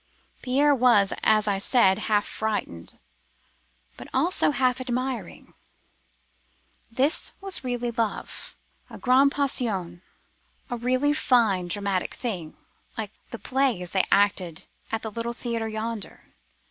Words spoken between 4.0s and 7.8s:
also half admiring. This was